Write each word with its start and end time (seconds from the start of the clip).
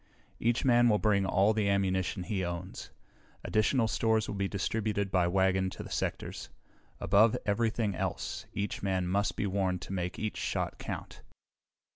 Each 0.39 0.65
man 0.65 0.89
will 0.89 0.97
bring 0.97 1.27
all 1.27 1.53
the 1.53 1.69
ammunition 1.69 2.23
he 2.23 2.43
owns. 2.43 2.89
Additional 3.43 3.87
stores 3.87 4.27
will 4.27 4.33
be 4.33 4.47
distributed 4.47 5.11
by 5.11 5.27
wagon 5.27 5.69
to 5.69 5.83
the 5.83 5.91
sectors. 5.91 6.49
Above 6.99 7.37
everything 7.45 7.93
else, 7.93 8.47
each 8.51 8.81
man 8.81 9.05
must 9.05 9.35
be 9.35 9.45
warned 9.45 9.83
to 9.83 9.93
make 9.93 10.17
each 10.17 10.37
shot 10.37 10.79
count." 10.79 11.21